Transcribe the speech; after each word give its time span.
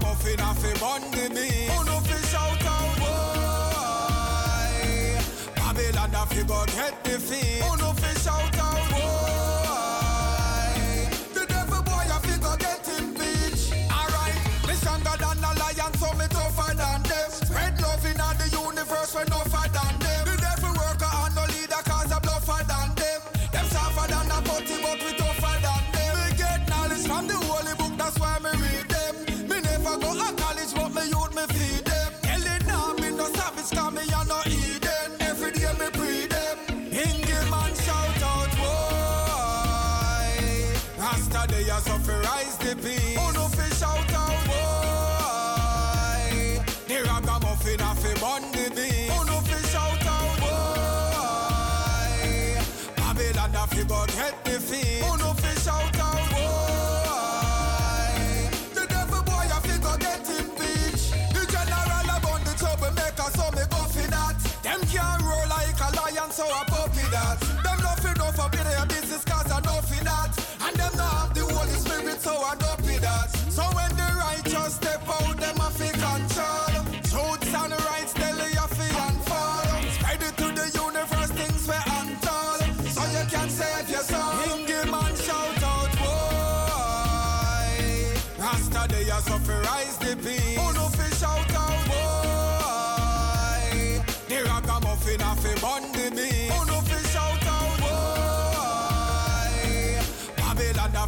muffin 0.03 0.39
a 0.39 0.53
fi 0.61 0.71
bun 0.79 1.01
the 1.11 1.29
beat. 1.35 1.69
Who 1.71 1.77
no 1.85 1.95
fi 2.07 2.17
shout 2.31 2.65
out 2.75 2.95
boy? 2.99 4.73
Babylon 5.55 6.15
a 6.21 6.23
fi 6.27 6.41
go 6.43 6.59
get 6.75 6.93
the 7.03 7.15
feet. 7.27 7.61
Who 7.63 7.69
no 7.77 7.89
fi 7.93 8.11
shout 8.23 8.52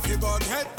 He 0.06 0.16
gon' 0.18 0.40
head 0.42 0.75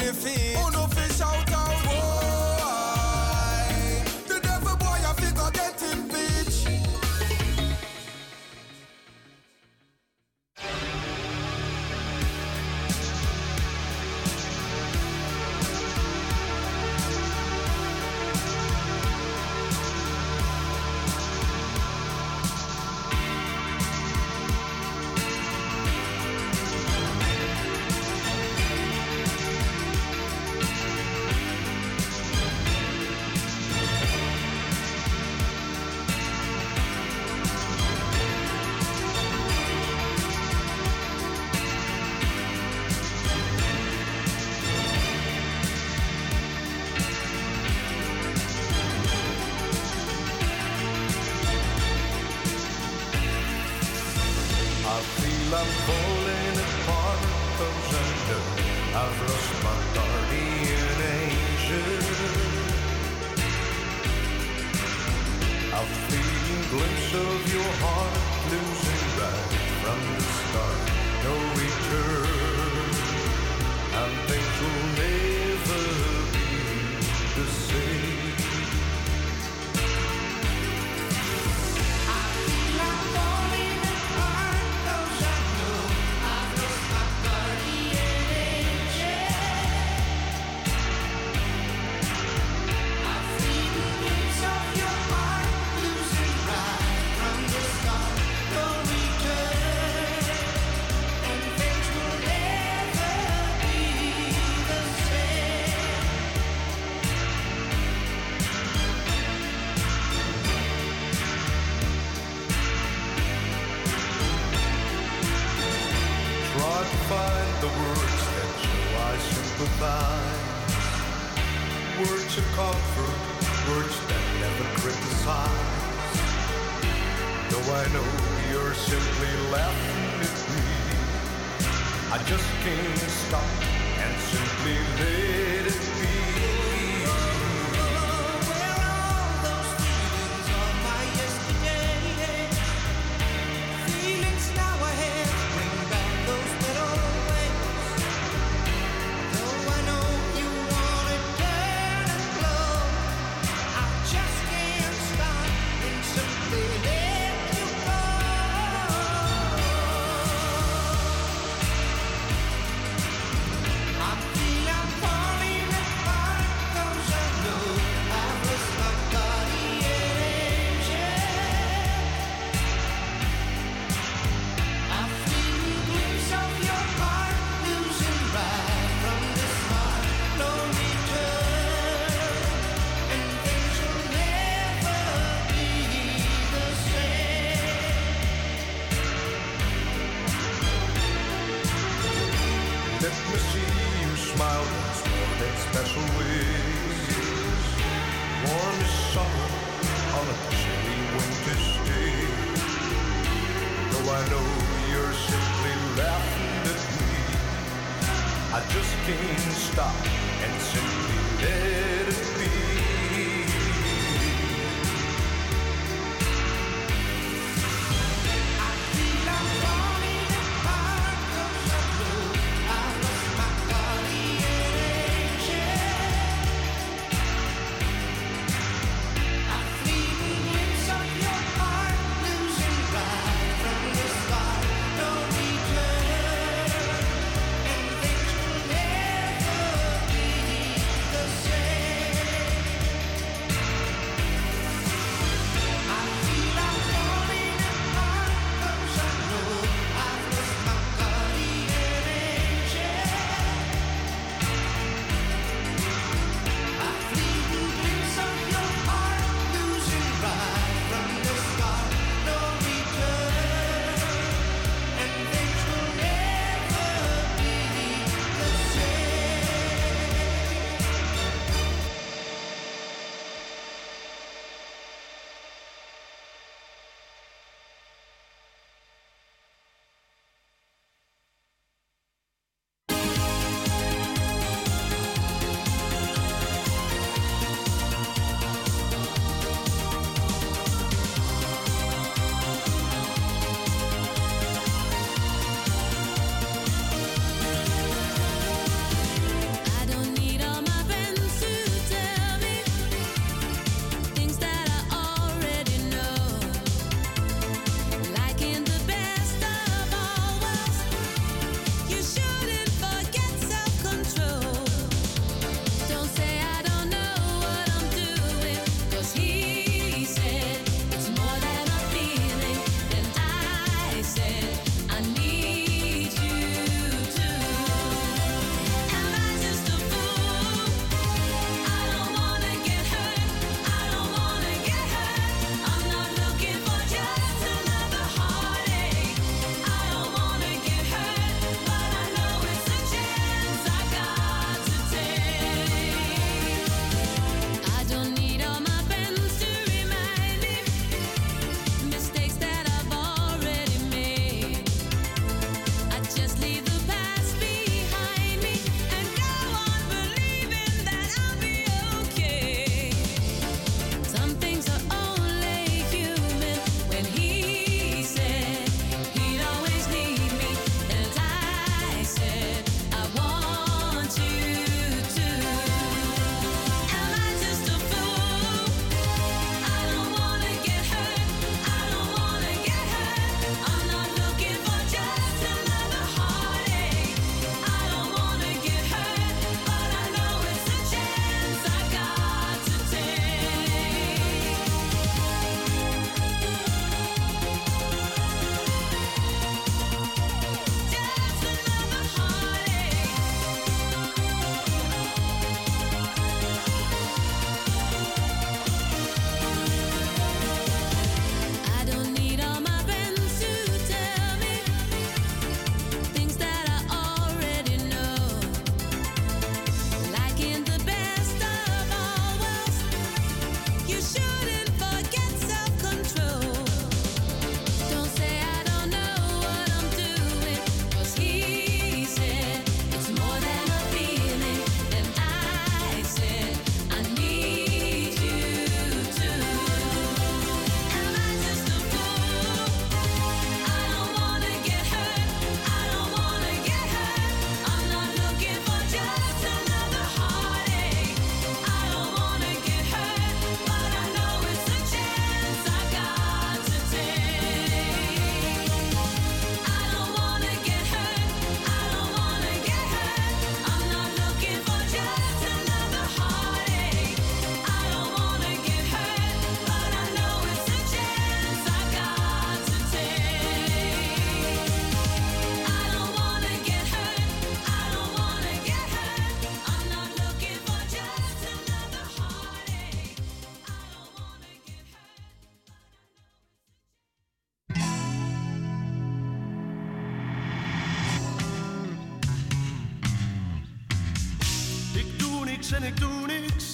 en 495.76 495.83
ik 495.83 496.00
doe 496.00 496.26
niks. 496.26 496.73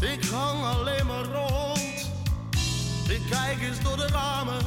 Ik 0.00 0.24
hang 0.24 0.64
alleen 0.64 1.06
maar 1.06 1.24
rond. 1.24 2.10
Ik 3.08 3.20
kijk 3.30 3.60
eens 3.62 3.80
door 3.82 3.96
de 3.96 4.06
ramen 4.06 4.60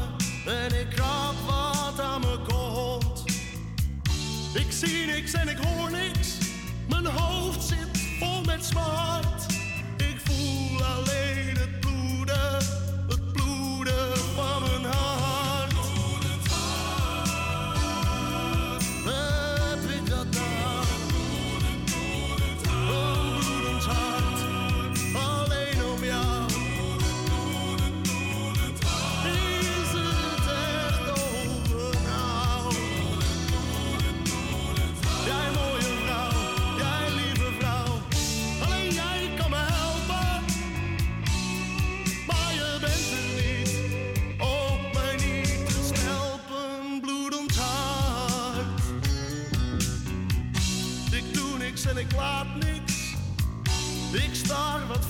en 0.45 0.79
ik 0.79 0.89
krap 0.89 1.36
wat 1.45 2.00
aan 2.00 2.22
mijn 2.22 2.43
kont. 2.48 3.24
Ik 4.53 4.72
zie 4.72 5.05
niks 5.05 5.33
en 5.33 5.48
ik 5.48 5.57
hoor 5.57 5.91
niks. 5.91 6.38
Mijn 6.89 7.05
hoofd 7.05 7.63
zit 7.63 8.00
vol 8.19 8.43
met 8.43 8.65
zwart. 8.65 9.32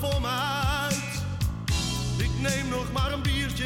voor. 0.04 0.22
Ik 2.18 2.30
neem 2.42 2.68
nog 2.70 2.92
maar 2.92 3.12
een 3.12 3.22
biertje. 3.22 3.66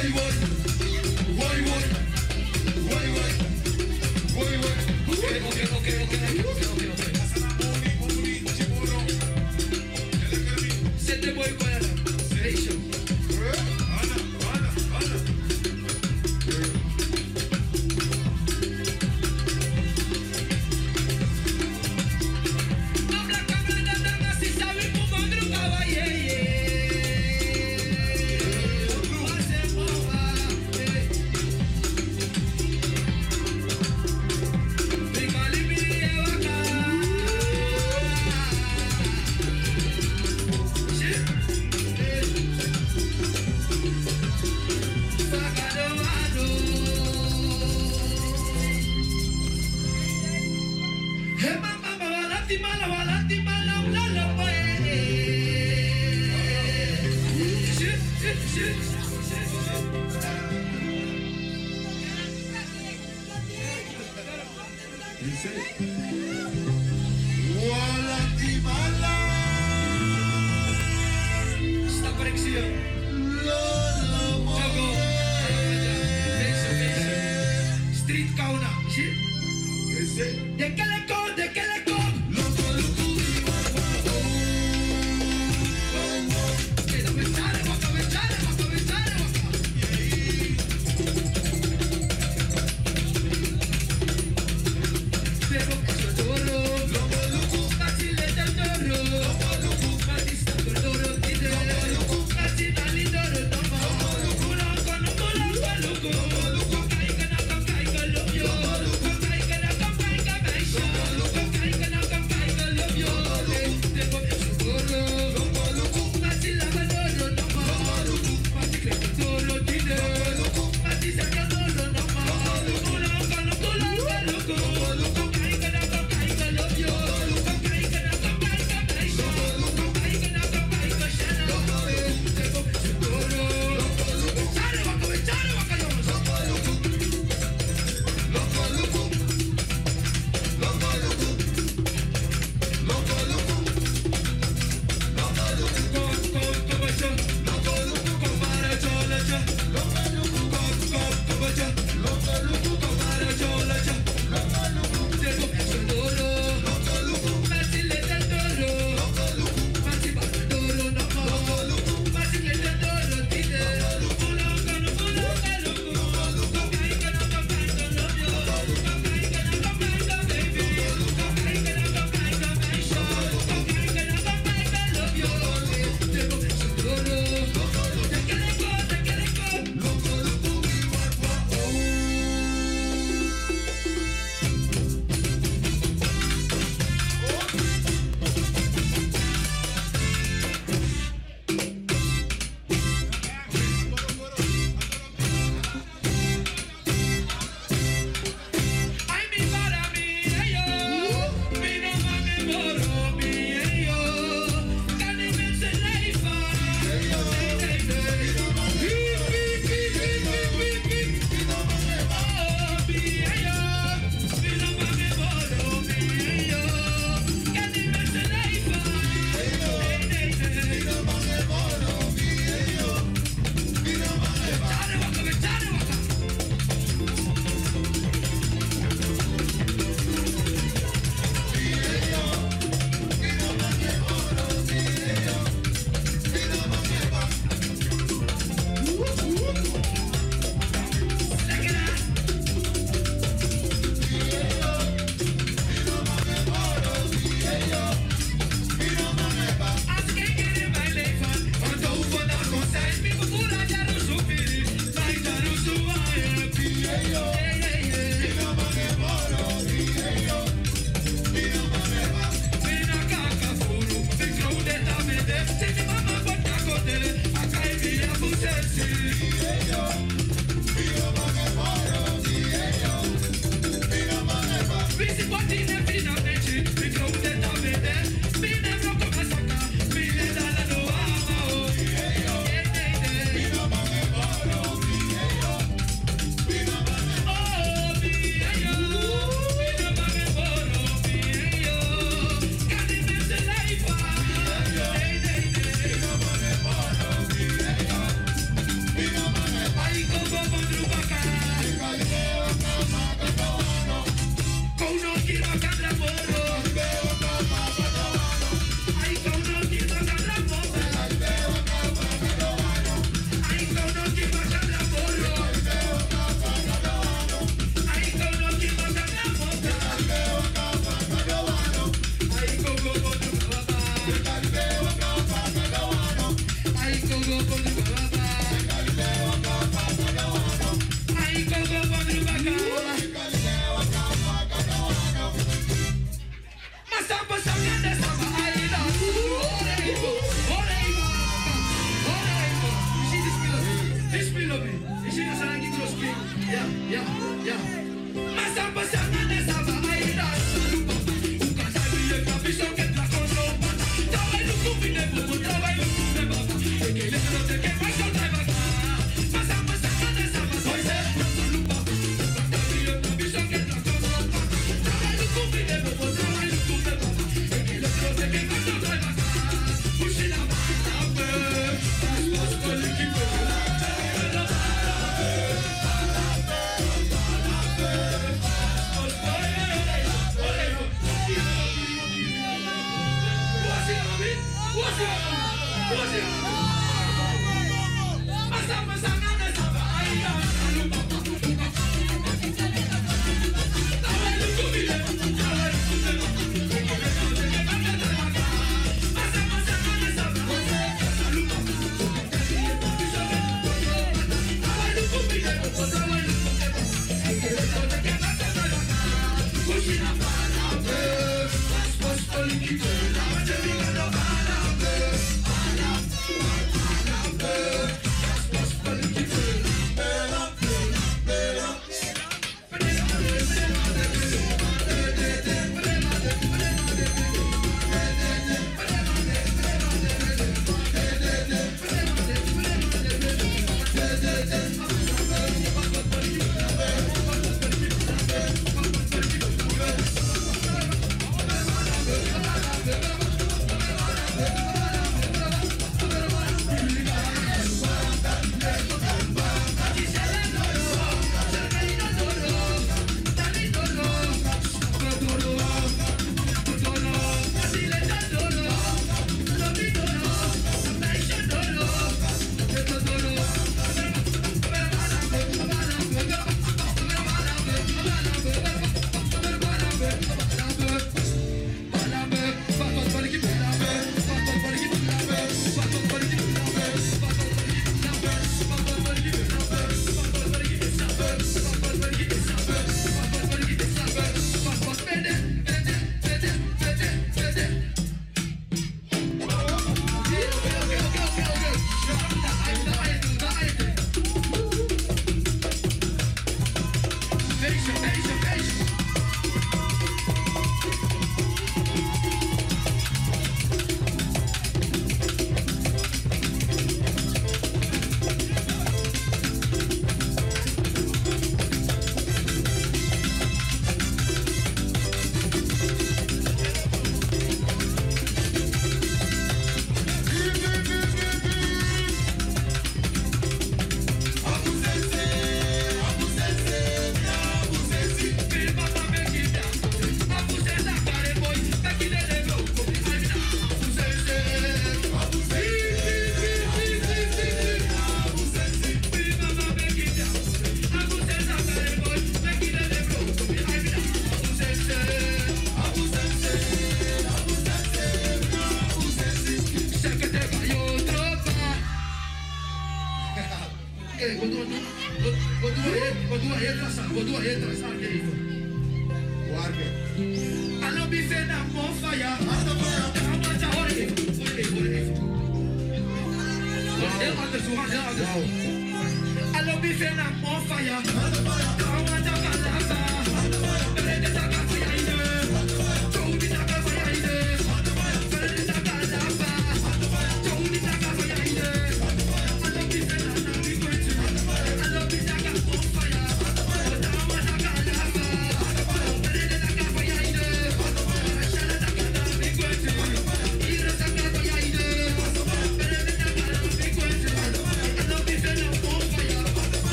Hollywood. 0.00 0.49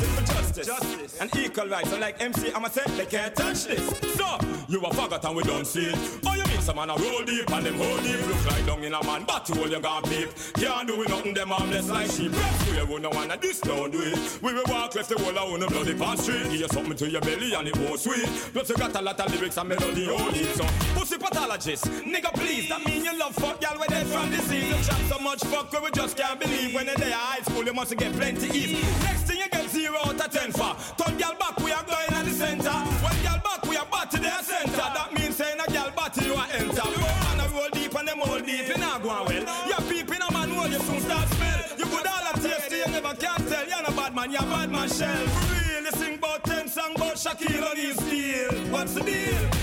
Bust 0.00 0.18
it, 0.18 0.28
I 0.28 0.34
bust 0.34 0.58
it 0.58 0.60
for 0.60 0.62
justice. 0.62 0.66
Justice. 0.66 1.20
And 1.20 1.36
equal 1.36 1.68
rights. 1.68 1.92
And 1.92 2.00
like 2.00 2.20
MC, 2.20 2.52
I'ma 2.52 2.68
say 2.68 2.82
they 2.96 3.06
can't 3.06 3.34
touch 3.34 3.64
this. 3.64 3.86
So, 4.16 4.38
you 4.68 4.80
a 4.80 4.90
faggot 4.90 5.24
and 5.24 5.36
we 5.36 5.42
don't 5.42 5.66
see 5.66 5.86
it. 5.86 6.20
Oh, 6.26 6.34
you 6.34 6.44
mean 6.44 6.60
some 6.60 6.76
man 6.76 6.90
a 6.90 6.96
roll 6.96 7.24
deep 7.24 7.50
and 7.50 7.66
them 7.66 7.74
hold 7.74 8.02
deep. 8.02 8.26
Look 8.26 8.46
like 8.50 8.66
down 8.66 8.84
in 8.84 8.94
a 8.94 9.04
man, 9.04 9.24
but 9.26 9.48
you 9.48 9.66
you 9.66 9.80
gone 9.80 10.02
peep. 10.04 10.28
Can't 10.54 10.88
do 10.88 11.04
nothing, 11.04 11.34
them 11.34 11.52
armless 11.52 11.88
like 11.88 12.10
sheep. 12.10 12.32
Rest 12.32 12.70
we 12.70 12.84
will 12.84 12.98
no 13.00 13.10
one 13.10 13.30
and 13.30 13.40
this 13.40 13.60
don't 13.60 13.90
do 13.90 14.00
it. 14.00 14.42
We 14.42 14.52
will 14.52 14.64
walk 14.68 14.94
left 14.94 15.08
the 15.08 15.16
of 15.16 15.36
on 15.36 15.60
the 15.60 15.66
bloody 15.66 15.94
past 15.94 16.22
street. 16.22 16.44
Give 16.44 16.60
you 16.60 16.68
something 16.68 16.96
to 16.96 17.10
your 17.10 17.20
belly 17.20 17.54
and 17.54 17.68
it 17.68 17.76
won't 17.78 18.00
sweet. 18.00 18.26
Plus 18.52 18.68
you 18.68 18.76
got 18.76 18.94
a 18.94 19.02
lot 19.02 19.20
of 19.20 19.34
lyrics 19.34 19.56
and 19.56 19.68
melody 19.68 20.06
oh, 20.10 20.18
hold 20.18 20.36
it. 20.36 20.54
So, 20.56 20.64
pussy 20.98 21.18
pathologist, 21.18 21.84
nigga 21.84 22.32
please. 22.34 22.68
That 22.68 22.84
mean 22.84 23.04
you 23.04 23.18
love 23.18 23.34
fuck 23.34 23.62
y'all 23.62 23.78
where 23.78 23.88
they 23.88 24.04
from 24.04 24.30
disease. 24.30 24.68
You 24.68 24.74
chat 24.84 25.00
so 25.08 25.18
much 25.18 25.42
fuck 25.44 25.72
where 25.72 25.82
we 25.82 25.90
just 25.90 26.16
can't 26.16 26.38
believe. 26.38 26.74
When 26.74 26.86
they 26.86 27.12
are 27.12 27.14
high 27.14 27.42
school, 27.42 27.64
you 27.64 27.72
must 27.74 27.96
get 27.96 28.12
plenty 28.12 28.46
ease. 28.48 28.72
Next 29.02 29.22
thing 29.22 29.29
you 29.29 29.29
get 29.29 29.29
zero 29.90 30.00
out 30.06 30.20
of 30.20 30.32
ten 30.32 30.52
for. 30.52 30.76
Turn 30.96 31.18
y'all 31.18 31.34
back, 31.36 31.58
we 31.58 31.72
are 31.72 31.84
going 31.84 32.12
at 32.12 32.24
the 32.24 32.30
center. 32.30 32.70
When 32.70 33.16
y'all 33.24 33.40
back, 33.40 33.64
we 33.66 33.76
are 33.76 33.86
back 33.86 34.10
to 34.10 34.18
their 34.18 34.42
center. 34.42 34.76
That 34.76 35.12
means 35.14 35.36
saying 35.36 35.58
a 35.58 35.72
y'all 35.72 35.90
batty 35.90 36.26
you 36.26 36.34
are 36.34 36.48
enter. 36.52 36.82
We 36.96 37.02
man 37.02 37.40
a 37.40 37.48
roll 37.54 37.68
deep 37.72 37.94
and 37.94 38.08
them 38.08 38.18
hold 38.18 38.46
deep. 38.46 38.68
You 38.68 38.76
not 38.78 39.02
going 39.02 39.26
well. 39.26 39.68
You're 39.68 39.84
peeping 39.88 40.22
a 40.22 40.32
man, 40.32 40.48
know 40.50 40.66
you 40.66 40.78
soon 40.78 41.00
start 41.00 41.28
smell. 41.28 41.60
You 41.78 41.84
could 41.84 42.06
all 42.06 42.30
a 42.30 42.40
taste, 42.40 42.70
you 42.70 42.86
never 42.86 43.14
can 43.14 43.46
tell. 43.46 43.66
You're 43.66 43.82
not 43.82 43.96
bad 43.96 44.14
man, 44.14 44.30
you're 44.30 44.42
bad 44.42 44.70
man 44.70 44.88
shell. 44.88 45.26
For 45.26 45.54
real, 45.54 45.84
you 45.84 45.92
sing 45.92 46.14
about 46.14 46.44
ten 46.44 46.68
song 46.68 46.92
about 46.96 47.16
Shaquille 47.16 47.70
O'Neal 47.70 47.94
steel. 47.94 48.52
What's 48.72 48.94
the 48.94 49.02
deal? 49.02 49.59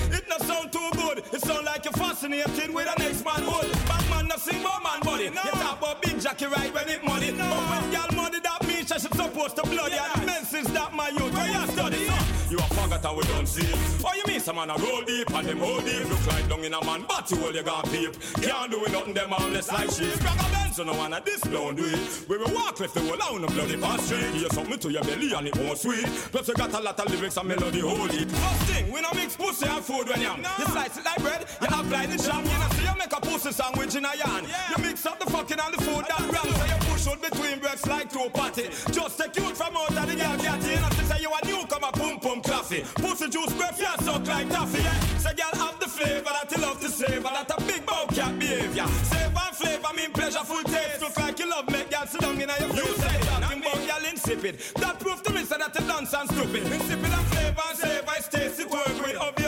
Sound 0.57 0.71
too 0.71 0.89
good. 0.93 1.17
It 1.31 1.41
sound 1.41 1.65
like 1.65 1.85
you're 1.85 1.93
fascinated 1.93 2.73
with 2.73 2.85
the 2.85 3.03
next 3.03 3.23
man 3.23 3.43
hood. 3.43 3.71
Bad 3.87 4.09
man 4.09 4.27
not 4.27 4.39
sing 4.39 4.59
about 4.61 4.81
man 4.81 5.01
body. 5.01 5.25
You 5.25 5.31
talk 5.31 5.77
about 5.77 6.01
big 6.01 6.19
Jackie 6.19 6.47
right 6.47 6.73
when 6.73 6.89
it 6.89 7.03
money. 7.03 7.31
But 7.31 7.61
when 7.69 7.91
y'all 7.91 8.11
money 8.15 8.39
that 8.39 8.65
means 8.67 8.87
she 8.87 8.99
should 8.99 9.13
supposed 9.13 9.55
to 9.57 9.63
bloody. 9.63 9.97
And 9.97 10.25
men 10.25 10.45
since 10.45 10.69
that 10.69 10.93
my 10.93 11.09
youth. 11.09 11.33
Where 11.33 11.47
you 11.47 11.67
study? 11.67 12.09
You 12.49 12.57
a 12.57 12.76
and 13.05 13.17
we 13.17 13.23
don't 13.23 13.47
see. 13.47 13.67
Oh, 14.05 14.13
you 14.15 14.23
mean 14.27 14.39
some 14.39 14.55
man 14.55 14.69
a 14.69 14.75
roll 14.77 15.01
deep 15.01 15.29
and 15.31 15.47
them 15.47 15.59
hold 15.59 15.85
deep. 15.85 16.09
Look 16.09 16.27
like 16.27 16.47
down 16.49 16.63
in 16.63 16.73
a 16.73 16.83
man, 16.85 17.05
but 17.07 17.29
you 17.31 17.43
all 17.43 17.53
you 17.53 17.63
got 17.63 17.85
peep. 17.89 18.13
Can't 18.41 18.71
do 18.71 18.83
it 18.85 18.91
nothing, 18.91 19.13
them 19.13 19.33
armless 19.33 19.71
like 19.71 19.89
sheep. 19.91 20.13
Grab 20.19 20.39
a 20.39 20.51
Benz, 20.51 20.75
so 20.75 20.83
no 20.83 20.93
one 20.93 21.13
of 21.13 21.23
this 21.25 21.41
don't 21.41 21.75
do 21.75 21.85
it. 21.85 22.25
We 22.27 22.37
will 22.37 22.53
walk 22.53 22.79
left 22.79 22.93
the 22.93 23.01
whole 23.01 23.17
down 23.17 23.41
the 23.41 23.47
bloody 23.47 23.77
past 23.77 24.05
street. 24.05 24.33
You 24.35 24.49
something 24.49 24.79
to 24.79 24.91
your 24.91 25.03
belly 25.03 25.33
and 25.33 25.47
it 25.47 25.57
won't 25.57 25.77
sweet. 25.77 26.05
Plus 26.31 26.47
you 26.47 26.53
got 26.55 26.73
a 26.73 26.79
lot 26.79 26.99
of 26.99 27.11
lyrics 27.11 27.37
and 27.37 27.47
melody 27.47 27.79
hold 27.79 28.13
it. 28.13 28.29
First 28.29 28.61
thing, 28.71 28.91
we 28.91 29.01
no 29.01 29.09
mix 29.13 29.35
pussy 29.35 29.67
and 29.67 29.83
food 29.83 30.07
when 30.09 30.21
you 30.21 30.33
You 30.59 30.65
slice 30.65 30.97
it 30.97 31.05
like 31.05 31.21
bread, 31.21 31.45
you 31.61 31.67
apply 31.67 32.05
the 32.05 32.17
jam. 32.17 32.43
You 32.45 32.57
know, 32.57 32.69
see 32.71 32.83
you 32.83 32.95
make 32.97 33.13
a 33.13 33.21
pussy 33.21 33.51
sandwich 33.51 33.95
in 33.95 34.05
a 34.05 34.15
yarn. 34.15 34.45
You 34.45 34.83
mix 34.83 35.05
up 35.05 35.19
the 35.19 35.29
fucking 35.29 35.59
and 35.59 35.73
the 35.73 35.81
food 35.83 36.05
that 36.07 36.19
ram. 36.19 36.53
So 36.53 36.65
you 36.65 36.79
push 36.91 37.07
out 37.07 37.21
between 37.21 37.59
breasts 37.59 37.85
like 37.85 38.11
two 38.11 38.29
patty. 38.33 38.69
Just 38.91 39.17
take 39.19 39.35
you 39.35 39.53
from 39.55 39.75
out 39.77 39.91
of 39.91 40.07
the 40.07 40.15
got 40.15 40.41
you. 40.43 40.71
You 40.71 40.79
know, 40.79 40.89
say 41.07 41.21
you 41.21 41.31
a 41.31 41.45
newcomer, 41.45 41.91
boom 41.93 42.17
boom 42.19 42.41
coffee. 42.41 42.83
Pussy 42.95 43.29
juice 43.29 43.53
breath, 43.53 43.79
you 43.79 44.05
suck 44.05 44.27
like 44.27 44.49
toffee. 44.49 44.81
Yeah. 44.81 44.99
Say 45.17 45.33
girl 45.33 45.65
have 45.65 45.79
the 45.79 45.87
flavor 45.87 46.31
that 46.31 46.51
you 46.51 46.61
love 46.61 46.79
to 46.81 46.89
savor. 46.89 47.21
That 47.23 47.51
a 47.55 47.61
big 47.63 47.85
bow 47.85 48.05
cat 48.07 48.37
behavior. 48.39 48.87
Save 48.87 49.35
and 49.35 49.55
flavor 49.55 49.93
mean 49.95 50.11
pleasureful 50.11 50.63
taste. 50.65 51.01
Look 51.01 51.17
like 51.17 51.39
you 51.39 51.49
love 51.49 51.69
make 51.71 51.89
girl 51.89 52.07
sit 52.07 52.21
down 52.21 52.39
in 52.41 52.49
your 52.49 52.69
face. 52.75 52.95
Say 52.97 53.19
talking 53.25 53.61
about 53.61 53.79
girl 53.87 54.09
insipid. 54.09 54.59
That 54.77 54.99
proof 54.99 55.23
to 55.23 55.33
me 55.33 55.43
say 55.43 55.57
that 55.57 55.73
you 55.79 55.87
dance 55.87 56.13
and 56.13 56.29
stupid. 56.29 56.63
Insipid 56.71 57.11
and 57.11 57.27
flavor 57.27 57.63
and 57.69 57.77
savor, 57.77 58.13
it's 58.17 58.27
tasty 58.27 58.65
work 58.65 58.87
with. 59.01 59.17
Obviously, 59.17 59.46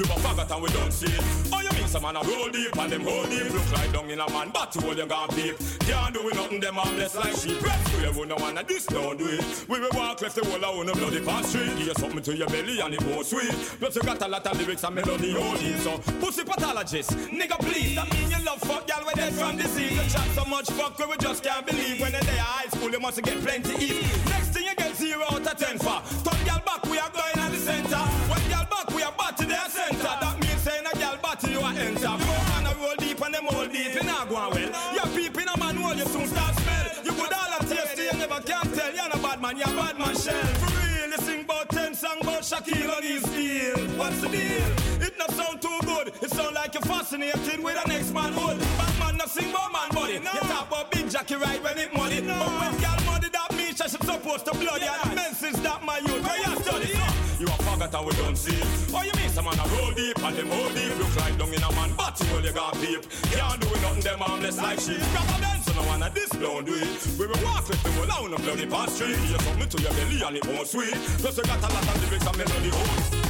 you 0.00 0.06
a 0.06 0.16
faggot 0.18 0.50
and 0.50 0.62
we 0.62 0.68
don't 0.70 0.92
see 0.92 1.12
it. 1.12 1.24
Oh, 1.52 1.60
you 1.60 1.70
mean 1.76 1.88
some 1.88 2.02
man 2.02 2.16
a 2.16 2.20
roll 2.24 2.48
deep 2.48 2.76
and 2.76 2.92
them 2.92 3.02
hold 3.02 3.28
deep. 3.28 3.52
Look 3.52 3.72
like 3.72 3.92
down 3.92 4.08
in 4.08 4.20
a 4.20 4.28
man, 4.30 4.50
but 4.52 4.74
you 4.74 4.80
you 4.96 5.06
got 5.06 5.30
peep. 5.34 5.56
Can't 5.80 6.14
do 6.14 6.30
nothing, 6.30 6.60
them 6.60 6.78
armless 6.78 7.14
like 7.16 7.36
sheep. 7.36 7.60
Rest 7.60 7.96
we 7.96 8.04
have 8.04 8.16
no 8.16 8.36
one 8.36 8.54
this 8.66 8.86
don't 8.86 9.18
do 9.18 9.26
it. 9.28 9.44
We 9.68 9.78
will 9.78 9.90
walk 9.92 10.22
left 10.22 10.36
the 10.36 10.42
of 10.42 10.64
on 10.64 10.86
bloody 10.86 11.20
past 11.24 11.50
street. 11.50 11.76
Give 11.76 11.88
you 11.88 11.94
something 11.94 12.22
to 12.22 12.36
your 12.36 12.48
belly 12.48 12.80
and 12.80 12.94
it 12.94 13.02
won't 13.02 13.26
sweet. 13.26 13.52
Plus 13.78 13.96
you 13.96 14.02
got 14.02 14.22
a 14.22 14.28
lot 14.28 14.46
of 14.46 14.58
lyrics 14.58 14.84
and 14.84 14.94
melody 14.94 15.34
it. 15.36 15.80
So, 15.80 15.98
pussy 16.20 16.44
pathologist, 16.44 17.10
nigga 17.10 17.58
please. 17.58 17.96
That 17.96 18.10
mean 18.12 18.30
you 18.30 18.44
love 18.44 18.60
fuck 18.60 18.88
y'all 18.88 19.04
where 19.04 19.14
they 19.14 19.30
from 19.32 19.56
disease. 19.56 19.92
You 19.92 20.08
chat 20.08 20.28
so 20.34 20.44
much 20.44 20.70
fuck 20.70 20.98
we 20.98 21.16
just 21.18 21.42
can't 21.42 21.66
believe. 21.66 22.00
When 22.00 22.12
they're 22.12 22.22
there 22.22 22.40
high 22.40 22.68
school, 22.68 22.90
you 22.90 23.00
must 23.00 23.20
get 23.22 23.38
plenty 23.44 23.74
eat. 23.84 24.02
Next 24.26 24.48
thing 24.48 24.64
you 24.64 24.74
get 24.74 24.96
zero 24.96 25.24
out 25.30 25.46
of 25.46 25.58
ten 25.58 25.78
for. 25.78 26.00
Turn 26.24 26.46
y'all 26.46 26.64
back, 26.64 26.84
we 26.86 26.98
are 26.98 27.10
going 27.10 27.38
at 27.38 27.50
the 27.50 27.58
center. 27.58 27.89
Song 42.10 42.22
about 42.22 42.42
Shaquille 42.42 42.90
O'Neal. 42.96 43.98
What's 43.98 44.20
the 44.20 44.28
deal? 44.28 45.06
It 45.06 45.18
not 45.18 45.30
sound 45.32 45.62
too 45.62 45.78
good. 45.84 46.08
It 46.22 46.30
sound 46.30 46.54
like 46.54 46.74
you're 46.74 46.82
fascinated 46.82 47.62
with 47.62 47.82
the 47.82 47.88
next 47.88 48.12
man 48.12 48.32
hood. 48.32 48.58
Bad 48.58 48.98
man 48.98 49.16
not 49.16 49.30
sing 49.30 49.50
about 49.50 49.72
man 49.72 49.88
body. 49.90 50.14
You 50.14 50.20
talk 50.20 50.68
about 50.68 50.90
big 50.90 51.10
Jackie 51.10 51.36
right 51.36 51.62
when 51.62 51.78
it 51.78 51.94
money. 51.94 52.20
But 52.20 52.48
when 52.60 52.80
y'all 52.80 53.04
money 53.04 53.28
that 53.32 53.54
means 53.56 53.76
she 53.76 53.88
should 53.88 54.04
supposed 54.04 54.44
to 54.46 54.52
bloody. 54.52 54.86
And 54.86 55.14
men 55.14 55.34
since 55.34 55.58
that 55.60 55.82
my 55.84 55.98
youth. 55.98 56.24
Where 56.24 56.38
you 56.38 56.62
study? 56.62 56.88
You 57.38 57.46
a 57.46 57.56
faggot 57.64 57.94
and 57.96 58.06
we 58.06 58.12
don't 58.22 58.36
see 58.36 58.54
it. 58.54 58.66
Oh, 58.92 59.02
you 59.02 59.19
mean 59.30 59.36
some 59.36 59.44
man 59.44 59.58
a 59.58 59.68
roll 59.76 59.92
deep 59.92 60.18
and 60.22 60.36
them 60.36 60.48
hold 60.48 60.74
deep. 60.74 60.98
Look 60.98 61.16
like 61.16 61.38
down 61.38 61.54
in 61.54 61.62
a 61.62 61.72
man, 61.72 61.90
you 61.90 62.34
all 62.34 62.42
you 62.42 62.52
got 62.52 62.74
peep. 62.74 63.02
Can't 63.30 63.60
do 63.60 63.68
nothing, 63.68 64.00
them 64.02 64.22
armless 64.22 64.56
like 64.58 64.80
sheep. 64.80 65.00
Grab 65.12 65.38
a 65.38 65.40
dance, 65.40 65.64
so 65.66 65.72
no 65.72 65.82
one 65.88 66.02
of 66.02 66.14
this 66.14 66.30
don't 66.30 66.64
do 66.66 66.74
it. 66.74 67.06
We 67.18 67.26
will 67.26 67.44
walk 67.44 67.68
with 67.68 67.82
the 67.82 67.90
whole 67.92 68.06
down 68.06 68.30
the 68.30 68.36
bloody 68.38 68.66
past 68.66 68.96
street. 68.96 69.18
You 69.28 69.38
something 69.38 69.68
to 69.68 69.82
your 69.82 69.92
belly 69.92 70.22
and 70.22 70.36
it 70.36 70.46
won't 70.46 70.66
sweet. 70.66 70.94
Plus 71.18 71.36
you 71.36 71.44
got 71.44 71.58
a 71.58 71.68
lot 71.72 71.88
of 71.88 72.02
lyrics 72.02 72.26
and 72.26 72.36
melody 72.36 72.70
hold. 72.70 73.29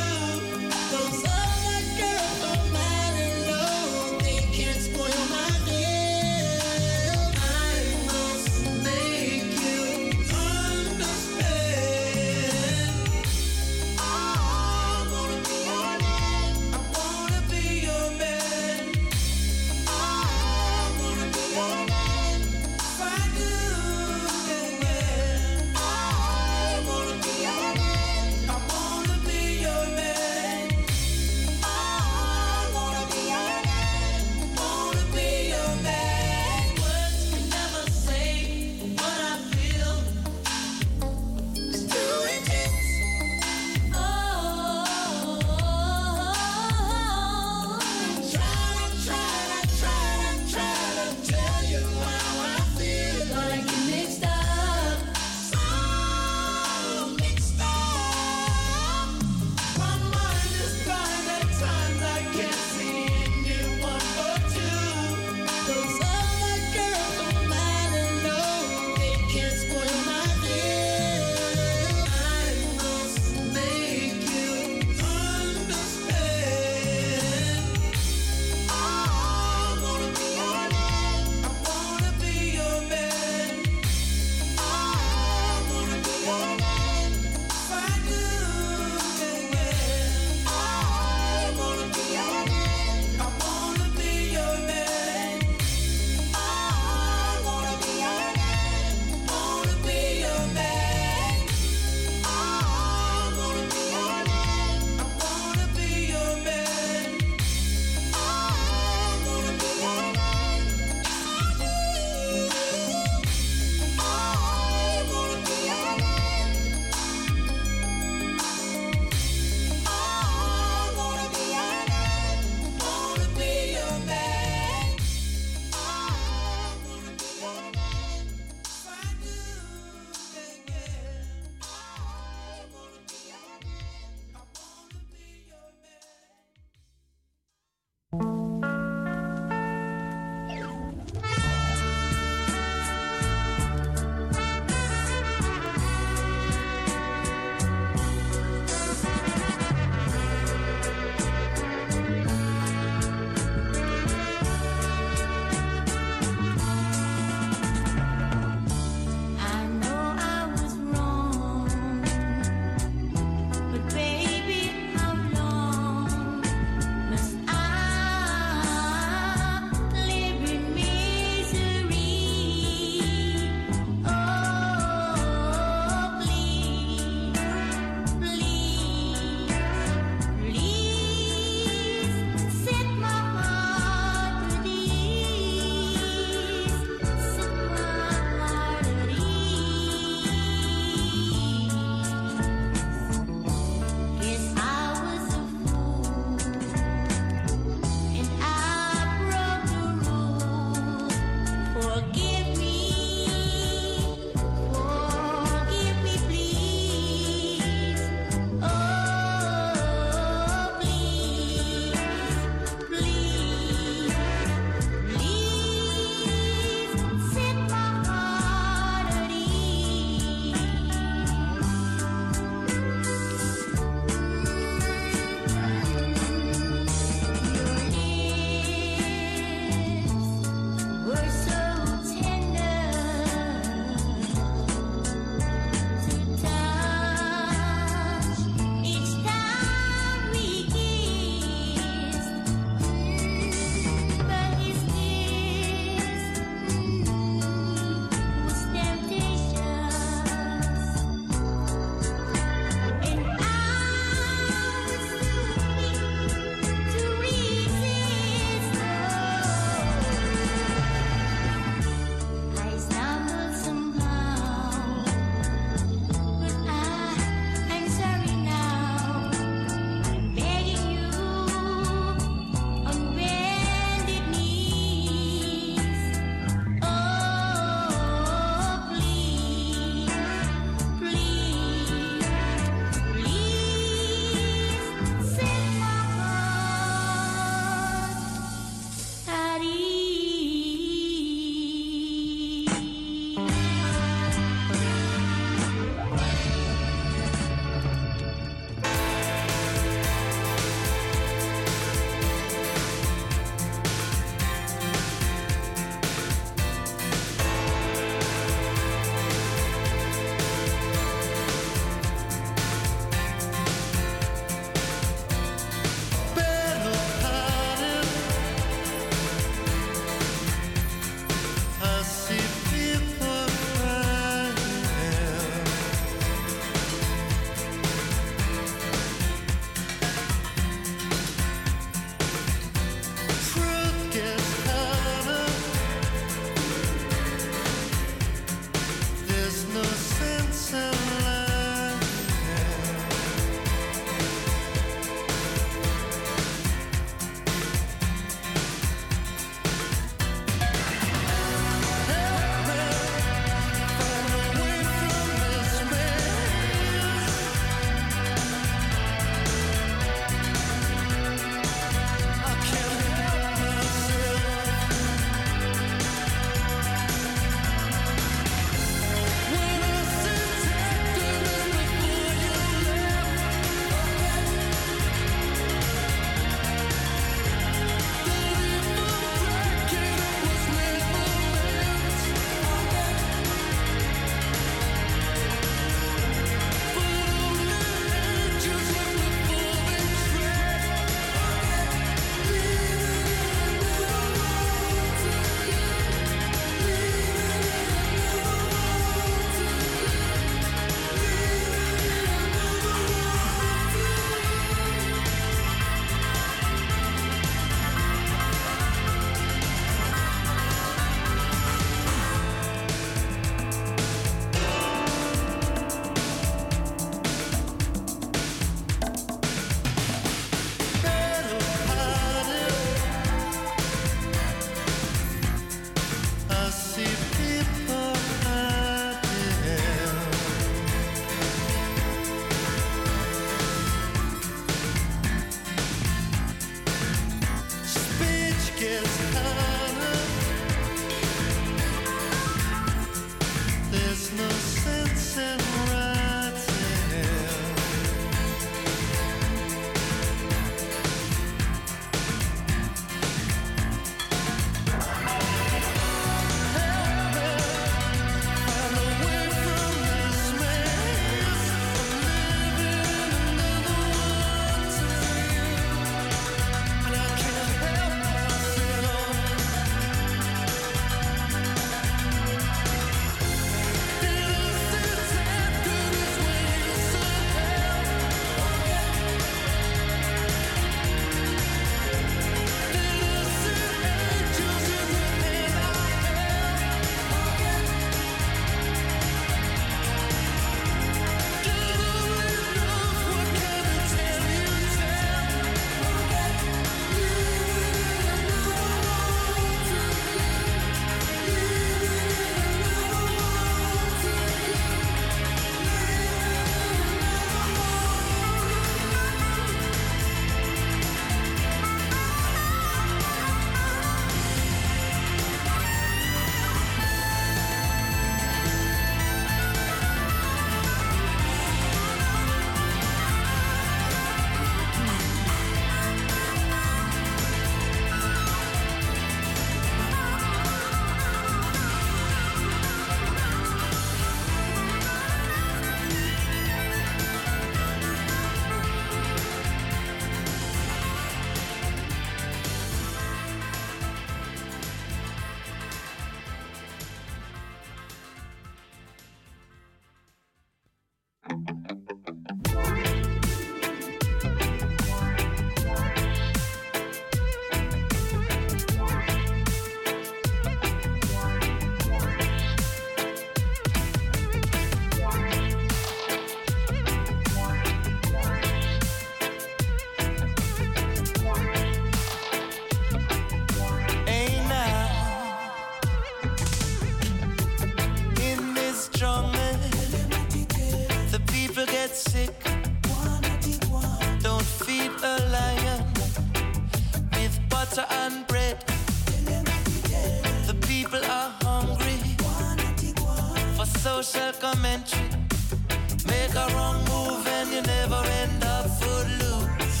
A 596.62 596.66
wrong 596.74 596.98
move 597.10 597.46
and 597.46 597.68
you 597.74 597.82
never 597.82 598.20
end 598.42 598.62
up 598.64 598.86
footloose. 598.98 600.00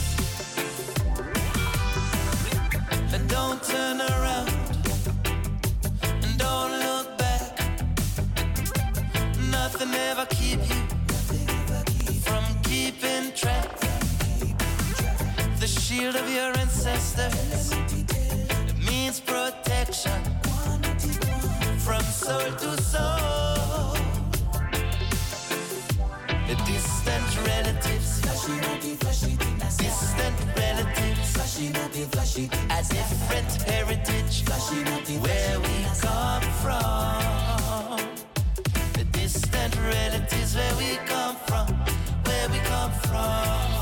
And 3.14 3.24
don't 3.28 3.60
turn 3.72 4.00
around 4.00 4.50
and 6.24 6.34
don't 6.46 6.72
look 6.86 7.08
back. 7.18 7.50
Nothing 9.56 9.92
ever 10.10 10.26
keep 10.38 10.60
you 10.70 10.80
from 12.26 12.44
keeping 12.62 13.26
track. 13.42 13.68
The 15.60 15.66
shield 15.66 16.16
of 16.16 16.26
your 16.36 16.50
ancestors 16.58 17.72
it 18.70 18.78
means 18.88 19.20
protection 19.20 20.20
from 21.84 22.02
soul 22.02 22.50
to 22.62 22.82
soul. 22.82 23.97
The 26.48 26.54
distant 26.64 27.46
relatives, 27.46 28.22
distant 28.22 28.58
relatives, 30.56 31.34
a 32.70 32.82
different 32.88 33.62
heritage. 33.68 34.44
Where 35.20 35.60
we 35.60 35.84
come 36.00 36.42
from. 36.62 38.00
The 38.94 39.04
distant 39.12 39.76
relatives. 39.76 40.54
Where 40.56 40.74
we 40.76 40.96
come 41.06 41.36
from, 41.46 41.66
where 42.24 42.48
we 42.48 42.58
come 42.60 42.92
from. 42.92 43.78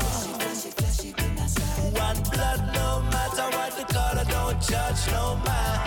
One 1.93 2.21
blood, 2.23 2.59
no 2.73 3.01
matter 3.13 3.47
what 3.55 3.77
the 3.77 3.85
color, 3.93 4.25
don't 4.25 4.61
judge 4.61 5.07
no 5.13 5.37
man. 5.45 5.86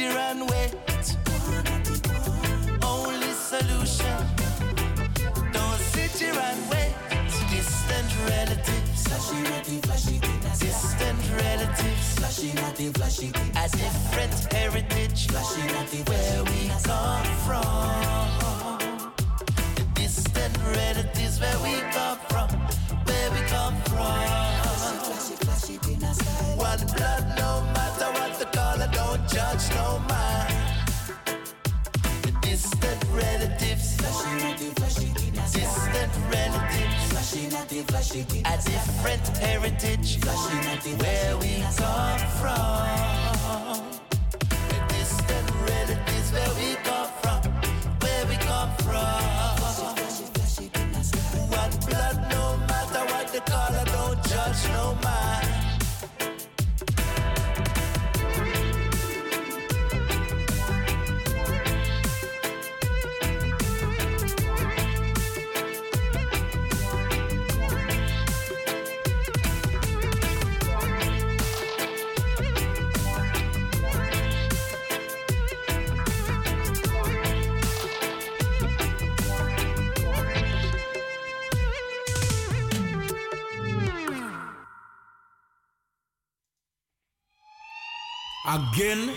Here 0.00 0.16
and 0.16 0.48
wait. 0.48 0.74
Only 2.82 3.32
solution. 3.32 4.16
Don't 5.52 5.80
sit 5.92 6.12
here 6.12 6.40
and 6.40 6.70
wait. 6.70 6.94
Distant 7.50 8.10
relatives. 8.30 9.04
Distant 10.58 11.20
relatives. 11.42 12.16
A 13.56 13.68
different 13.76 14.52
heritage. 14.54 15.28
Where 16.08 16.44
we 16.44 16.70
come 16.82 17.26
from. 17.44 18.80
The 19.74 19.84
distant 19.92 20.56
relatives. 20.64 21.38
Where 21.40 21.58
we 21.58 21.74
come 21.92 22.18
from. 22.30 22.48
Where 23.04 23.30
we 23.32 23.40
come 23.48 23.76
from 23.82 24.59
keep 25.70 25.96
in 25.96 26.02
a. 26.02 26.12
One 26.56 26.78
blood, 26.96 27.24
no 27.38 27.62
matter 27.74 28.08
what 28.16 28.38
the 28.38 28.46
color, 28.46 28.88
don't 28.92 29.22
judge 29.28 29.68
no 29.74 29.98
mind. 30.08 30.54
The 32.22 32.32
distant 32.42 33.04
relatives, 33.12 33.96
flashing 33.96 34.40
at 34.48 34.58
the 34.58 34.68
flashing 34.78 35.14
Distant 35.52 36.12
relatives, 36.30 37.02
flashing 37.10 37.52
at 37.54 37.68
the 37.68 37.82
flashing 37.90 38.26
a 38.44 38.56
different 38.70 39.26
heritage, 39.38 40.18
flashing 40.20 40.64
at 40.72 40.82
the 40.82 40.92
where 41.02 41.36
we 41.38 41.62
come 41.78 42.20
from. 42.40 43.78
The 44.70 44.78
distant 44.94 45.50
relatives, 45.70 46.32
where 46.32 46.52
we 46.58 46.74
come 46.88 47.10
from, 47.22 47.40
where 48.02 48.26
we 48.26 48.36
come 48.36 48.72
from. 48.86 49.20
One 51.62 51.74
blood, 51.88 52.16
no 52.30 52.56
matter 52.68 53.02
what 53.12 53.28
the 53.32 53.40
color, 53.40 53.84
don't 53.86 54.22
judge 54.24 54.68
no 54.72 54.96
mind. 55.02 55.59
Tut. 88.50 89.14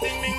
Ding 0.00 0.38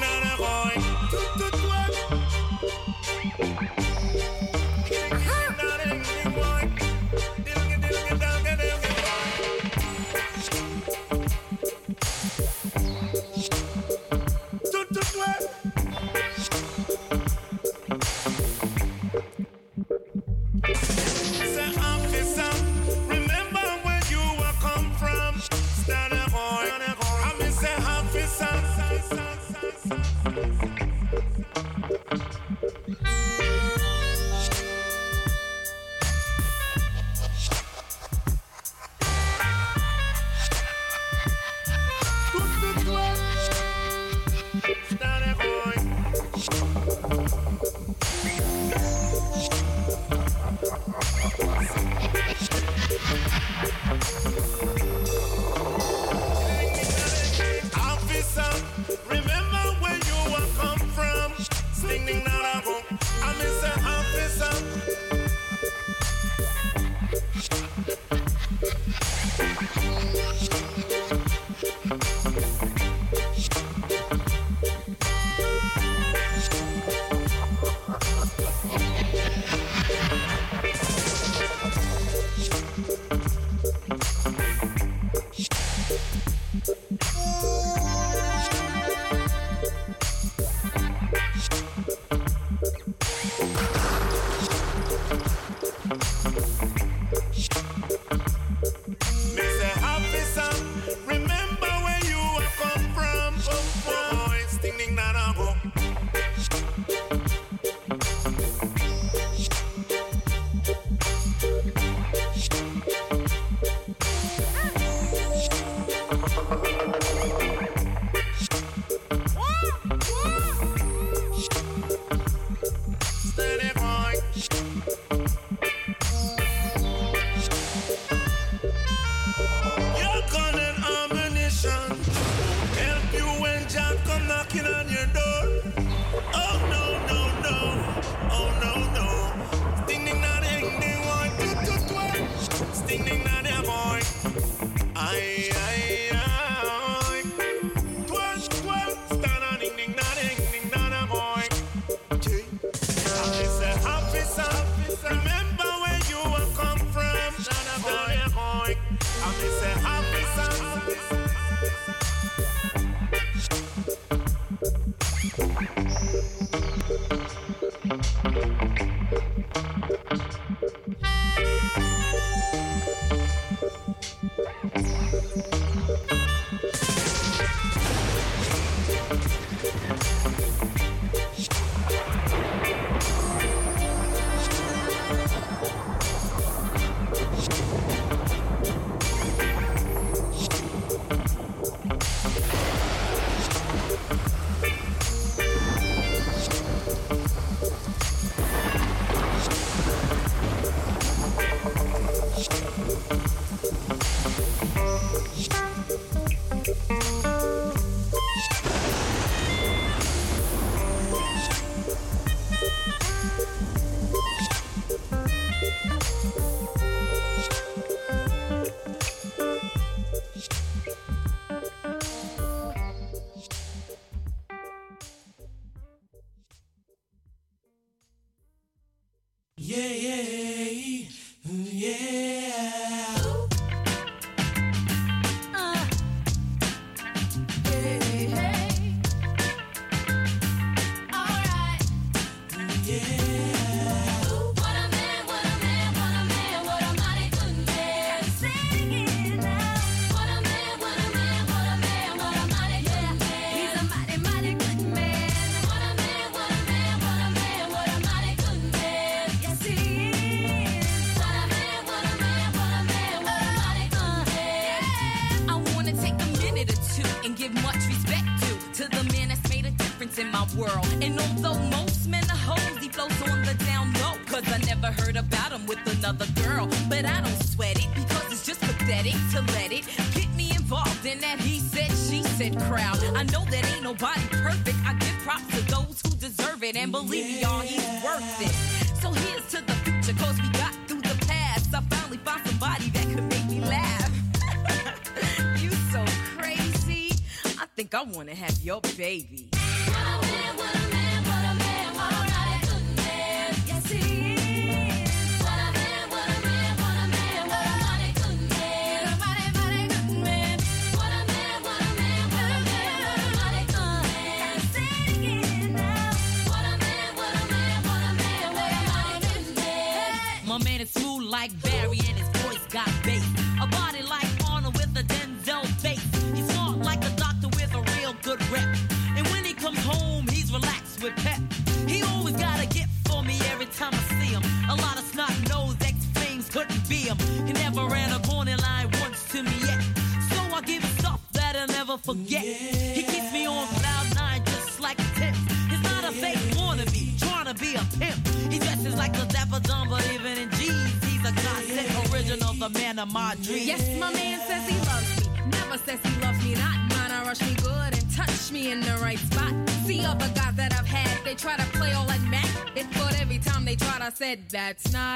That's 364.52 364.92
not 364.92 365.09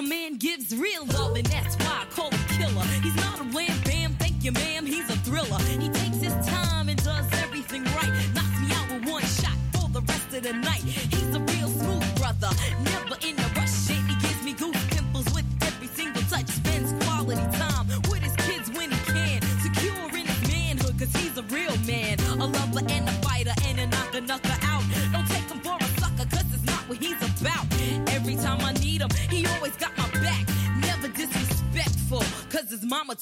My 0.00 0.06
man 0.06 0.38
gives 0.38 0.74
real 0.74 1.04
love, 1.04 1.36
and 1.36 1.44
that's 1.44 1.76
why 1.76 2.00
I 2.00 2.14
call 2.14 2.30
him 2.30 2.40
killer. 2.48 2.86
He's 3.02 3.14
not 3.16 3.38
a 3.38 3.44
wham 3.44 3.78
bam, 3.84 4.14
thank 4.14 4.42
you, 4.42 4.50
ma'am. 4.50 4.86
He's 4.86 5.10
a 5.10 5.16
thriller. 5.16 5.58
He 5.78 5.90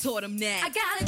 taught 0.01 0.25
him 0.25 0.39
that. 0.39 0.63
I 0.65 0.71
gotta 0.71 1.08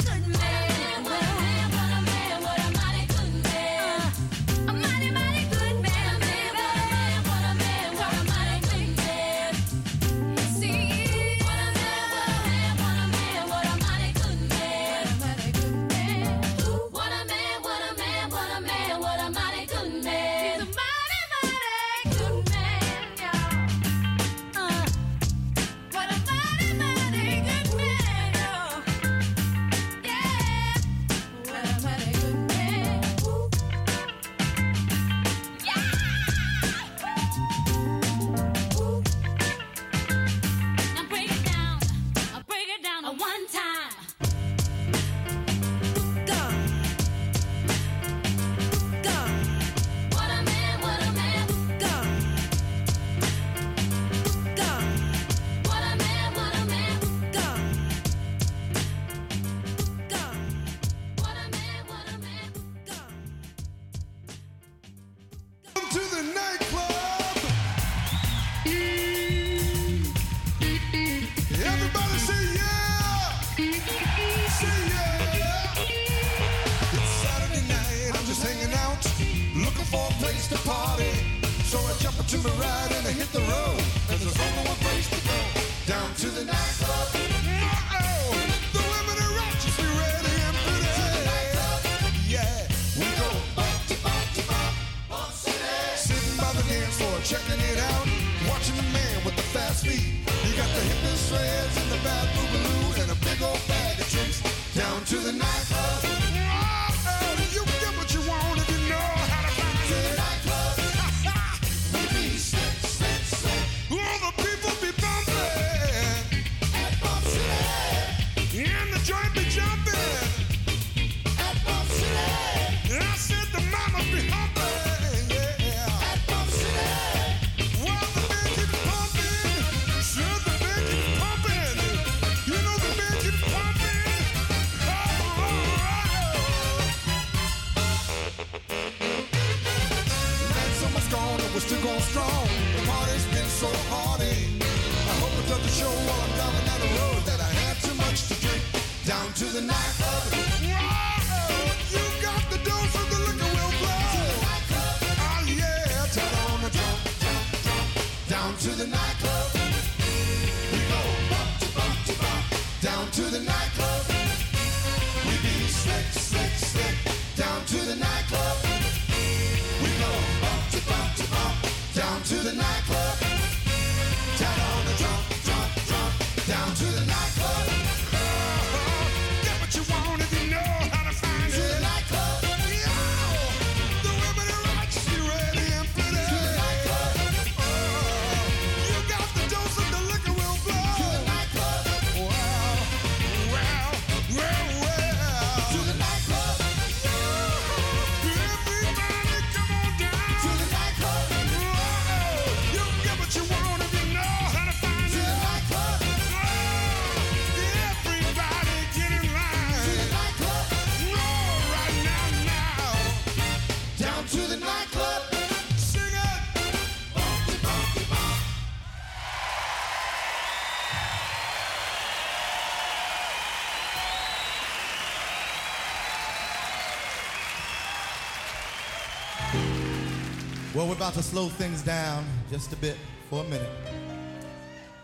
about 231.11 231.23
to 231.23 231.29
slow 231.29 231.49
things 231.49 231.81
down 231.81 232.25
just 232.49 232.71
a 232.71 232.75
bit 232.77 232.95
for 233.29 233.43
a 233.43 233.47
minute. 233.49 233.69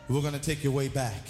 We're 0.08 0.22
going 0.22 0.36
to 0.36 0.40
take 0.40 0.64
your 0.64 0.72
way 0.72 0.88
back. 0.88 1.22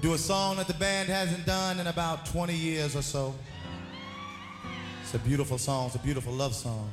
Do 0.00 0.14
a 0.14 0.18
song 0.18 0.56
that 0.56 0.68
the 0.68 0.74
band 0.74 1.10
hasn't 1.10 1.44
done 1.44 1.80
in 1.80 1.86
about 1.86 2.24
20 2.24 2.54
years 2.54 2.96
or 2.96 3.02
so. 3.02 3.34
It's 5.02 5.12
a 5.12 5.18
beautiful 5.18 5.58
song, 5.58 5.86
it's 5.86 5.96
a 5.96 5.98
beautiful 5.98 6.32
love 6.32 6.54
song. 6.54 6.90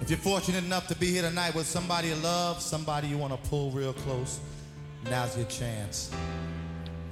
If 0.00 0.08
you're 0.08 0.18
fortunate 0.18 0.64
enough 0.64 0.86
to 0.86 0.96
be 0.96 1.10
here 1.10 1.22
tonight 1.22 1.54
with 1.54 1.66
somebody 1.66 2.08
you 2.08 2.14
love, 2.16 2.62
somebody 2.62 3.08
you 3.08 3.18
want 3.18 3.32
to 3.32 3.50
pull 3.50 3.70
real 3.72 3.92
close, 3.92 4.40
now's 5.04 5.36
your 5.36 5.46
chance. 5.48 6.10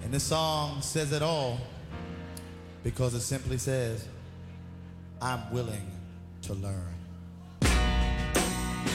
And 0.02 0.14
this 0.14 0.24
song 0.24 0.80
says 0.80 1.12
it 1.12 1.20
all 1.20 1.58
because 2.84 3.12
it 3.12 3.20
simply 3.20 3.58
says, 3.58 4.08
I'm 5.20 5.52
willing 5.52 5.90
to 6.42 6.54
learn. 6.54 6.97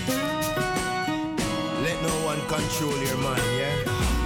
Let 0.07 2.01
no 2.01 2.25
one 2.25 2.41
control 2.47 2.97
your 2.97 3.17
mind, 3.17 3.41
yeah? 3.57 4.22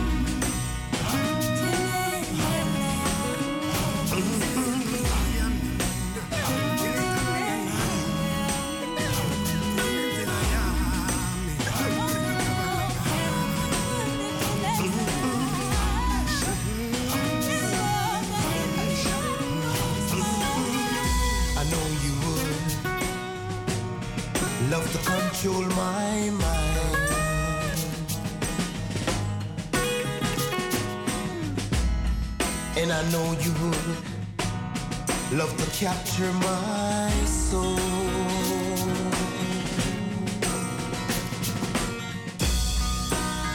Love 35.37 35.55
to 35.55 35.69
capture 35.85 36.33
my 36.33 37.11
soul. 37.25 37.77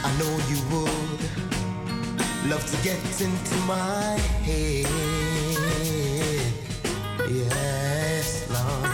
I 0.07 0.11
know 0.17 0.33
you 0.47 0.59
would 0.71 1.21
love 2.49 2.65
to 2.71 2.77
get 2.83 3.03
into 3.19 3.55
my 3.67 4.17
head. 4.47 4.87
Yes, 7.29 8.49
love, 8.49 8.85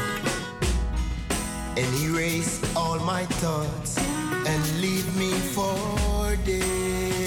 And 1.78 1.88
erase 2.02 2.60
all 2.76 2.98
my 3.02 3.26
thoughts 3.42 4.00
and 4.00 4.82
leave 4.82 5.16
me 5.16 5.32
for 5.54 6.36
dead. 6.44 7.19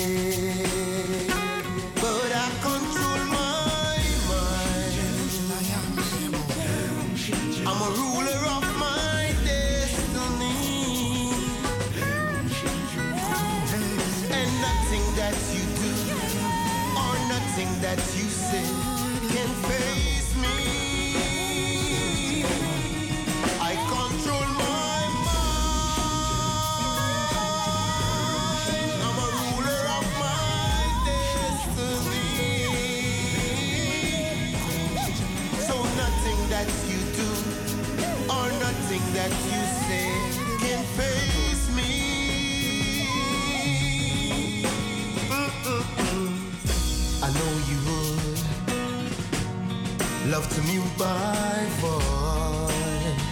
My 51.02 51.66
voice. 51.82 53.22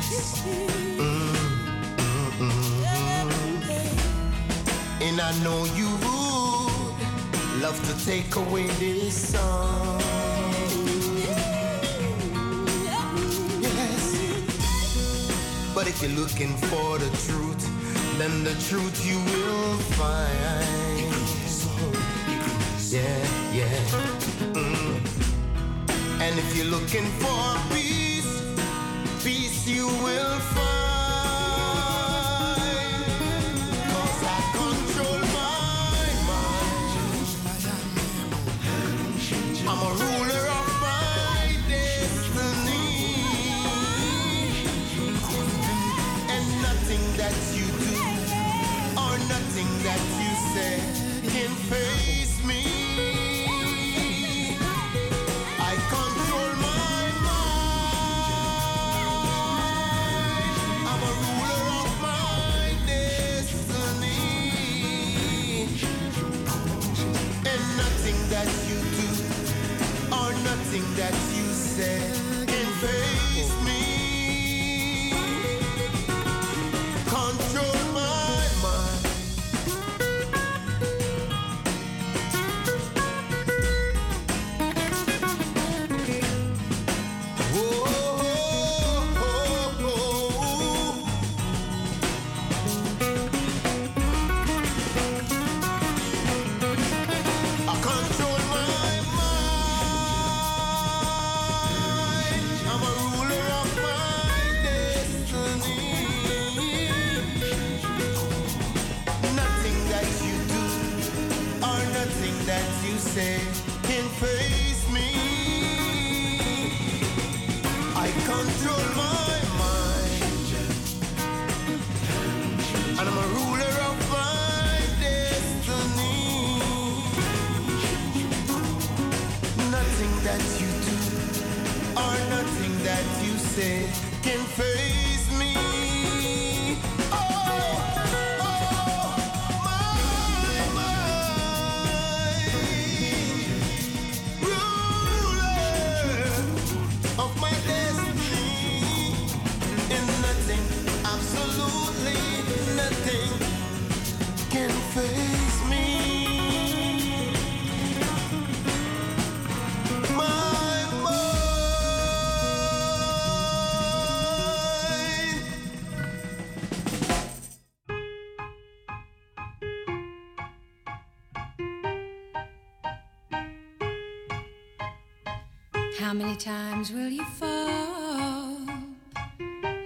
And 5.06 5.20
I 5.20 5.32
know 5.44 5.64
you 5.78 5.88
would 6.05 7.01
love 7.62 7.78
to 7.88 7.94
take 8.05 8.36
away 8.36 8.66
this 8.82 9.32
song. 9.32 10.01
Yes. 13.66 14.05
But 15.74 15.86
if 15.88 16.02
you're 16.02 16.18
looking 16.22 16.55
for 16.70 16.98
the 16.98 17.10
truth, 17.26 17.62
then 18.18 18.44
the 18.44 18.55
truth 18.68 18.97
you 19.06 19.18
will 19.30 19.76
find. 19.98 20.51
Yeah, 22.92 23.55
yeah. 23.55 24.30
And 26.31 26.39
if 26.39 26.57
you're 26.57 26.66
looking 26.66 27.07
for 27.19 27.74
peace, 27.74 28.40
peace 29.24 29.66
you 29.66 29.86
will 29.86 30.39
find. 30.39 30.69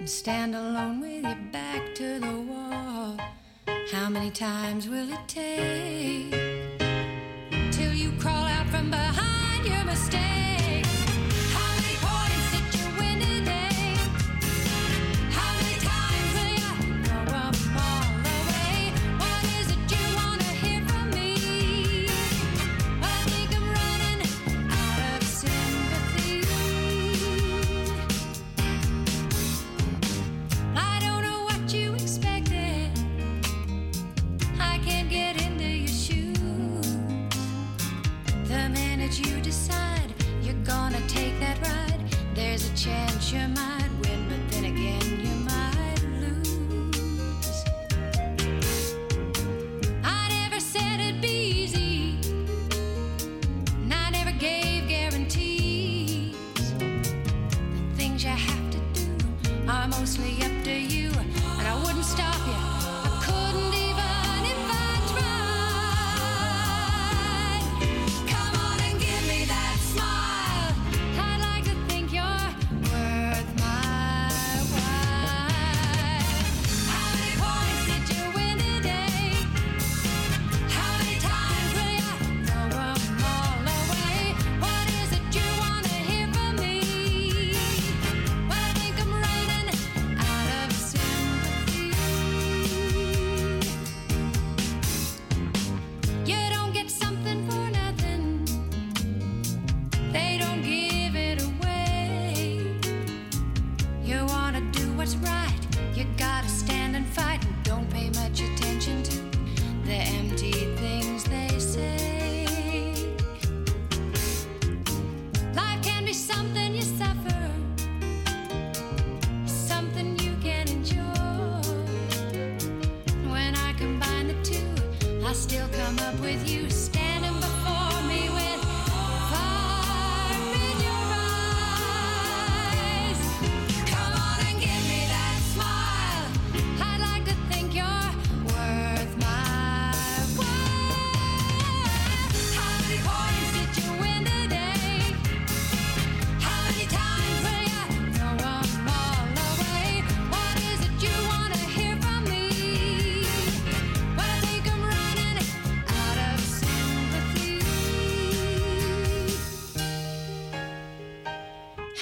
and 0.05 0.09
stand 0.11 0.53
alone 0.53 1.01
with 1.01 1.23
your 1.23 1.35
back 1.51 1.95
to 1.95 2.19
the 2.19 2.39
wall. 2.41 3.17
How 3.91 4.07
many 4.07 4.29
times 4.29 4.87
will 4.87 5.11
it 5.11 5.27
take 5.27 6.29
till 7.71 7.91
you 7.91 8.11
crawl 8.19 8.45
out 8.45 8.67
from 8.67 8.91
behind 8.91 9.65
your 9.65 9.83
mistake? 9.83 10.64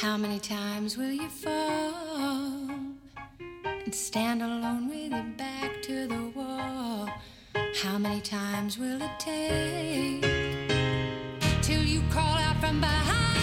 How 0.03 0.17
many 0.17 0.38
times 0.38 0.97
will 0.97 1.13
you 1.13 1.30
fall 1.30 2.69
and 3.63 3.95
stand 3.95 4.41
alone 4.41 4.89
with 4.89 5.13
your 5.13 5.23
back 5.38 5.81
to 5.84 6.07
the 6.07 6.30
wall? 6.35 7.09
How 7.81 7.97
many 7.97 8.19
times 8.19 8.77
will 8.77 9.01
it 9.01 9.17
take 9.17 10.21
till 11.61 11.84
you 11.84 12.01
call 12.11 12.35
out 12.35 12.59
from 12.59 12.81
behind? 12.81 13.43